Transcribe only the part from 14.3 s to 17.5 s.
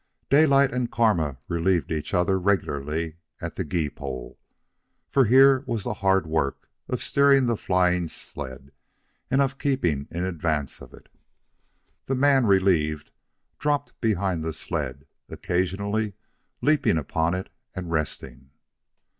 the sled, occasionally leaping upon it